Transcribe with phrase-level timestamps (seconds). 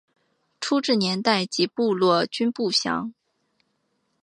[0.59, 3.13] 初置年代及部落均不详。